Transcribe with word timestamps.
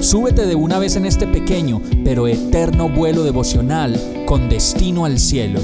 súbete 0.00 0.46
de 0.46 0.54
una 0.54 0.78
vez 0.78 0.96
en 0.96 1.06
este 1.06 1.26
pequeño 1.26 1.80
pero 2.04 2.26
eterno 2.26 2.88
vuelo 2.88 3.22
devocional 3.22 3.98
con 4.26 4.48
destino 4.48 5.04
al 5.04 5.18
cielo. 5.18 5.60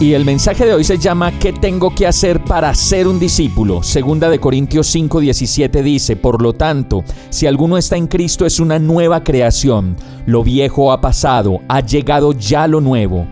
Y 0.00 0.12
el 0.12 0.24
mensaje 0.24 0.66
de 0.66 0.74
hoy 0.74 0.84
se 0.84 0.98
llama 0.98 1.32
¿Qué 1.38 1.52
tengo 1.52 1.94
que 1.94 2.06
hacer 2.06 2.42
para 2.44 2.74
ser 2.74 3.06
un 3.06 3.18
discípulo? 3.18 3.82
Segunda 3.82 4.28
de 4.28 4.38
Corintios 4.38 4.94
5:17 4.94 5.82
dice, 5.82 6.16
por 6.16 6.42
lo 6.42 6.52
tanto, 6.52 7.04
si 7.30 7.46
alguno 7.46 7.78
está 7.78 7.96
en 7.96 8.08
Cristo 8.08 8.44
es 8.44 8.60
una 8.60 8.78
nueva 8.78 9.24
creación, 9.24 9.96
lo 10.26 10.42
viejo 10.42 10.92
ha 10.92 11.00
pasado, 11.00 11.60
ha 11.68 11.80
llegado 11.80 12.32
ya 12.32 12.66
lo 12.66 12.80
nuevo. 12.80 13.26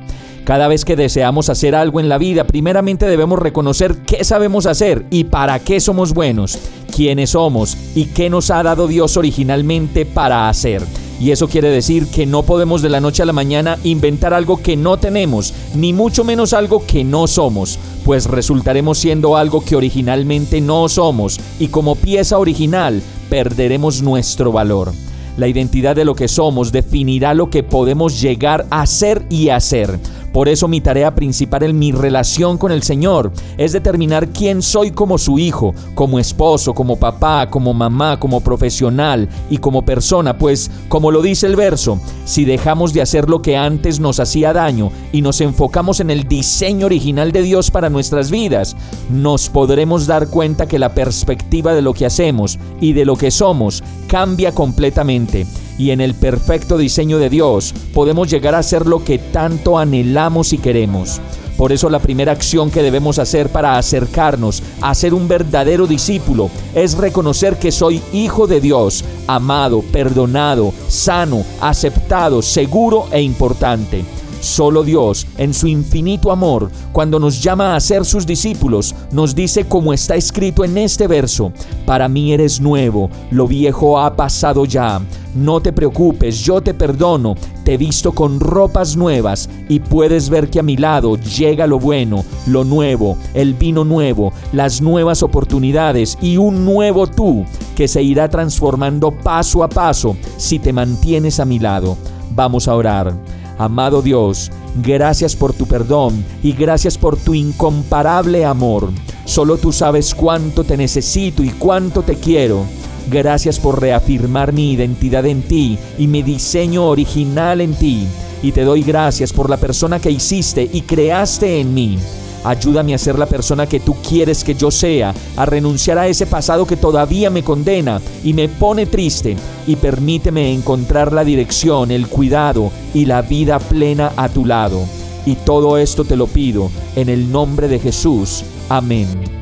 Cada 0.45 0.67
vez 0.67 0.85
que 0.85 0.97
deseamos 0.97 1.49
hacer 1.51 1.75
algo 1.75 2.01
en 2.01 2.09
la 2.09 2.19
vida, 2.19 2.45
primeramente 2.45 3.07
debemos 3.07 3.39
reconocer 3.39 3.99
qué 3.99 4.25
sabemos 4.25 4.67
hacer 4.67 5.07
y 5.09 5.25
para 5.25 5.61
qué 5.61 5.79
somos 5.79 6.15
buenos, 6.15 6.59
quiénes 6.95 7.31
somos 7.31 7.77
y 7.95 8.07
qué 8.07 8.31
nos 8.31 8.51
ha 8.51 8.63
dado 8.63 8.87
Dios 8.87 9.17
originalmente 9.17 10.07
para 10.07 10.49
hacer. 10.49 10.83
Y 11.21 11.31
eso 11.31 11.49
quiere 11.49 11.71
decir 11.71 12.09
que 12.09 12.27
no 12.27 12.43
podemos 12.43 12.83
de 12.83 12.89
la 12.89 13.01
noche 13.01 13.23
a 13.23 13.27
la 13.27 13.33
mañana 13.33 13.79
inventar 13.85 14.35
algo 14.35 14.57
que 14.57 14.77
no 14.77 14.97
tenemos, 14.97 15.55
ni 15.75 15.93
mucho 15.93 16.25
menos 16.25 16.53
algo 16.53 16.85
que 16.85 17.05
no 17.05 17.29
somos, 17.29 17.79
pues 18.05 18.27
resultaremos 18.27 18.99
siendo 18.99 19.37
algo 19.37 19.65
que 19.65 19.77
originalmente 19.77 20.61
no 20.61 20.89
somos 20.89 21.39
y 21.61 21.69
como 21.69 21.95
pieza 21.95 22.39
original 22.39 23.01
perderemos 23.31 24.03
nuestro 24.03 24.51
valor. 24.51 24.93
La 25.37 25.49
identidad 25.49 25.97
de 25.97 26.05
lo 26.05 26.15
que 26.15 26.29
somos 26.29 26.73
definirá 26.73 27.35
lo 27.35 27.49
que 27.49 27.63
podemos 27.63 28.21
llegar 28.21 28.67
a 28.71 28.85
ser 28.87 29.25
y 29.31 29.49
hacer. 29.49 29.99
Por 30.33 30.49
eso 30.49 30.67
mi 30.67 30.81
tarea 30.81 31.15
principal 31.15 31.63
en 31.65 31.79
mi 31.79 31.93
relación 31.93 32.57
con 32.57 32.73
el 32.73 32.83
Señor 32.83 33.33
es 33.59 33.73
determinar 33.73 34.29
quién 34.29 34.63
soy 34.63 34.91
como 34.91 35.19
su 35.19 35.39
hijo, 35.39 35.75
como 35.95 36.19
esposo, 36.19 36.73
como 36.73 36.97
papá, 36.97 37.51
como 37.51 37.75
mamá, 37.75 38.19
como 38.19 38.41
profesional 38.41 39.29
y 39.51 39.59
como 39.59 39.83
persona, 39.83 40.39
pues 40.39 40.71
como 40.89 41.11
lo 41.11 41.21
dice 41.21 41.47
el 41.47 41.57
verso, 41.57 42.01
si 42.25 42.45
dejamos 42.45 42.93
de 42.95 43.03
hacer 43.03 43.29
lo 43.29 43.43
que 43.43 43.57
antes 43.57 44.01
nos 44.01 44.21
hacía 44.21 44.53
daño 44.53 44.91
y 45.13 45.21
nos 45.21 45.41
enfocamos 45.41 46.01
en 46.01 46.11
el 46.11 46.25
diseño 46.25 46.87
original 46.87 47.33
de 47.33 47.43
Dios 47.43 47.71
para 47.71 47.91
nuestras 47.91 48.31
vidas, 48.31 48.77
nos 49.11 49.51
podremos 49.51 50.07
dar 50.07 50.29
cuenta 50.29 50.67
que 50.67 50.79
la 50.79 50.95
perspectiva 50.95 51.75
de 51.75 51.83
lo 51.83 51.93
que 51.93 52.07
hacemos 52.07 52.59
y 52.81 52.95
de 52.95 53.05
lo 53.05 53.17
que 53.17 53.31
somos 53.31 53.83
cambia 54.09 54.53
completamente 54.53 55.47
y 55.79 55.91
en 55.91 56.01
el 56.01 56.15
perfecto 56.15 56.79
diseño 56.79 57.19
de 57.19 57.31
Dios 57.31 57.75
podemos 57.95 58.31
llegar 58.31 58.55
a 58.55 58.63
ser 58.63 58.87
lo 58.87 59.05
que 59.05 59.19
tanto 59.19 59.79
anhelamos 59.79 60.53
y 60.53 60.59
queremos. 60.59 61.21
Por 61.57 61.71
eso 61.71 61.91
la 61.91 62.01
primera 62.01 62.33
acción 62.33 62.71
que 62.71 62.83
debemos 62.83 63.19
hacer 63.19 63.51
para 63.51 63.79
acercarnos 63.79 64.63
a 64.81 64.95
ser 64.95 65.15
un 65.15 65.29
verdadero 65.29 65.87
discípulo 65.87 66.51
es 66.75 66.97
reconocer 66.97 67.59
que 67.59 67.71
soy 67.71 68.03
hijo 68.13 68.47
de 68.47 68.61
Dios, 68.61 69.05
amado, 69.27 69.83
perdonado, 69.93 70.73
sano, 70.89 71.45
aceptado, 71.61 72.43
seguro 72.43 73.07
e 73.13 73.23
importante. 73.23 74.05
Solo 74.41 74.83
Dios, 74.83 75.25
en 75.39 75.55
su 75.55 75.69
infinito 75.69 76.33
amor, 76.33 76.69
cuando 76.91 77.21
nos 77.21 77.41
llama 77.41 77.77
a 77.77 77.81
ser 77.81 78.05
sus 78.05 78.27
discípulos, 78.27 78.93
nos 79.13 79.37
dice 79.37 79.67
como 79.67 79.93
está 79.93 80.17
escrito 80.17 80.65
en 80.65 80.77
este 80.79 81.07
verso, 81.07 81.53
para 81.87 82.09
mí 82.09 82.33
eres 82.33 82.61
nuevo, 82.61 83.09
lo 83.31 83.47
viejo 83.47 84.01
ha 84.01 84.17
pasado 84.17 84.65
ya. 84.65 85.01
No 85.35 85.63
te 85.63 85.73
preocupes, 85.73 86.41
yo 86.41 86.61
te 86.61 86.75
perdono, 86.75 87.37
te 87.65 87.75
he 87.75 87.77
visto 87.79 88.13
con 88.13 88.39
ropas 88.39 88.97
nuevas 88.97 89.49
y 89.67 89.81
puedes 89.81 90.29
ver 90.29 90.51
que 90.51 90.61
a 90.61 90.63
mi 90.63 90.77
lado 90.77 91.17
llega 91.17 91.67
lo 91.67 91.79
bueno, 91.79 92.23
lo 92.47 92.65
nuevo, 92.65 93.17
el 93.33 93.55
vino 93.55 93.83
nuevo, 93.83 94.35
las 94.53 94.83
nuevas 94.83 95.23
oportunidades 95.23 96.19
y 96.21 96.37
un 96.37 96.67
nuevo 96.67 97.07
tú 97.07 97.47
que 97.75 97.89
se 97.89 98.03
irá 98.03 98.29
transformando 98.29 99.11
paso 99.11 99.65
a 99.65 99.71
paso 99.71 100.17
si 100.37 100.59
te 100.59 100.73
mantienes 100.73 101.41
a 101.41 101.47
mi 101.47 101.59
lado. 101.59 101.97
Vamos 102.35 102.69
a 102.69 102.75
orar. 102.75 103.15
Amado 103.57 104.03
Dios, 104.03 104.51
gracias 104.83 105.35
por 105.35 105.55
tu 105.55 105.67
perdón 105.67 106.25
y 106.43 106.53
gracias 106.53 106.99
por 106.99 107.17
tu 107.17 107.33
incomparable 107.33 108.45
amor. 108.45 108.91
Solo 109.25 109.57
tú 109.57 109.73
sabes 109.73 110.15
cuánto 110.15 110.65
te 110.65 110.77
necesito 110.77 111.43
y 111.43 111.51
cuánto 111.51 112.03
te 112.03 112.17
quiero. 112.17 112.67
Gracias 113.11 113.59
por 113.59 113.81
reafirmar 113.81 114.53
mi 114.53 114.73
identidad 114.73 115.27
en 115.27 115.43
ti 115.43 115.79
y 115.99 116.07
mi 116.07 116.23
diseño 116.23 116.87
original 116.87 117.61
en 117.61 117.75
ti. 117.75 118.07
Y 118.43 118.53
te 118.53 118.63
doy 118.63 118.83
gracias 118.83 119.33
por 119.33 119.51
la 119.51 119.57
persona 119.57 120.01
que 120.01 120.11
hiciste 120.11 120.69
y 120.73 120.83
creaste 120.83 121.61
en 121.61 121.75
mí. 121.75 121.99
Ayúdame 122.45 122.95
a 122.95 122.99
ser 122.99 123.19
la 123.19 123.27
persona 123.27 123.67
que 123.67 123.79
tú 123.79 123.95
quieres 124.07 124.43
que 124.43 124.55
yo 124.55 124.71
sea, 124.71 125.15
a 125.37 125.47
renunciar 125.47 125.99
a 125.99 126.09
ese 126.09 126.27
pasado 126.27 126.67
que 126.67 126.77
todavía 126.77 127.31
me 127.31 127.45
condena 127.45 128.01
y 128.25 128.35
me 128.35 128.49
pone 128.49 128.87
triste, 128.87 129.37
y 129.67 129.77
permíteme 129.77 130.53
encontrar 130.53 131.13
la 131.13 131.23
dirección, 131.23 131.93
el 131.93 132.09
cuidado 132.09 132.73
y 132.95 133.05
la 133.05 133.23
vida 133.23 133.61
plena 133.61 134.13
a 134.17 134.29
tu 134.29 134.45
lado. 134.45 134.81
Y 135.25 135.37
todo 135.37 135.79
esto 135.79 136.05
te 136.05 136.17
lo 136.17 136.27
pido 136.27 136.69
en 136.97 137.09
el 137.09 137.31
nombre 137.31 137.69
de 137.69 137.79
Jesús. 137.79 138.45
Amén. 138.69 139.42